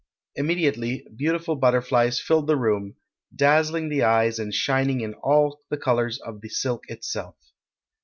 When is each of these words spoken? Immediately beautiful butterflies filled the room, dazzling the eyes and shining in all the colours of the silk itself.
Immediately 0.35 1.05
beautiful 1.15 1.55
butterflies 1.55 2.19
filled 2.19 2.47
the 2.47 2.57
room, 2.57 2.95
dazzling 3.35 3.87
the 3.87 4.01
eyes 4.01 4.39
and 4.39 4.51
shining 4.51 5.01
in 5.01 5.13
all 5.13 5.61
the 5.69 5.77
colours 5.77 6.19
of 6.21 6.41
the 6.41 6.49
silk 6.49 6.89
itself. 6.89 7.35